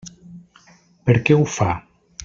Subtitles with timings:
[1.11, 1.71] Per què ho fa?